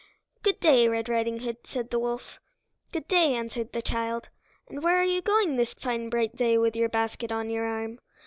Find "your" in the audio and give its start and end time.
6.75-6.89, 7.51-7.65